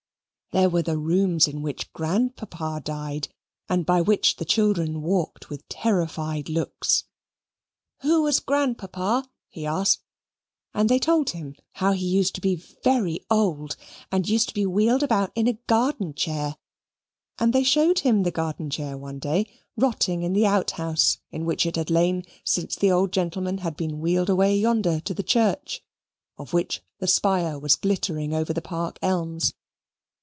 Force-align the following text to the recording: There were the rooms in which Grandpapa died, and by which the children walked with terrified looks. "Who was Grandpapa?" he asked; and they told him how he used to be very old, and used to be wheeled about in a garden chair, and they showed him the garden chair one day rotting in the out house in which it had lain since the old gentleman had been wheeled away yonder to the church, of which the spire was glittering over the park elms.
There 0.53 0.69
were 0.69 0.81
the 0.81 0.97
rooms 0.97 1.47
in 1.47 1.61
which 1.61 1.93
Grandpapa 1.93 2.81
died, 2.83 3.29
and 3.69 3.85
by 3.85 4.01
which 4.01 4.35
the 4.35 4.43
children 4.43 5.01
walked 5.01 5.49
with 5.49 5.65
terrified 5.69 6.49
looks. 6.49 7.05
"Who 8.01 8.23
was 8.23 8.41
Grandpapa?" 8.41 9.29
he 9.47 9.65
asked; 9.65 10.03
and 10.73 10.89
they 10.89 10.99
told 10.99 11.29
him 11.29 11.55
how 11.75 11.93
he 11.93 12.05
used 12.05 12.35
to 12.35 12.41
be 12.41 12.55
very 12.83 13.25
old, 13.31 13.77
and 14.11 14.27
used 14.27 14.49
to 14.49 14.53
be 14.53 14.65
wheeled 14.65 15.03
about 15.03 15.31
in 15.35 15.47
a 15.47 15.53
garden 15.67 16.13
chair, 16.13 16.57
and 17.39 17.53
they 17.53 17.63
showed 17.63 17.99
him 17.99 18.23
the 18.23 18.29
garden 18.31 18.69
chair 18.69 18.97
one 18.97 19.19
day 19.19 19.47
rotting 19.77 20.21
in 20.21 20.33
the 20.33 20.47
out 20.47 20.71
house 20.71 21.19
in 21.29 21.45
which 21.45 21.65
it 21.65 21.77
had 21.77 21.89
lain 21.89 22.23
since 22.43 22.75
the 22.75 22.91
old 22.91 23.13
gentleman 23.13 23.59
had 23.59 23.77
been 23.77 24.01
wheeled 24.01 24.29
away 24.29 24.57
yonder 24.57 24.99
to 24.99 25.13
the 25.13 25.23
church, 25.23 25.81
of 26.37 26.51
which 26.51 26.81
the 26.99 27.07
spire 27.07 27.57
was 27.57 27.77
glittering 27.77 28.33
over 28.33 28.51
the 28.51 28.61
park 28.61 28.99
elms. 29.01 29.53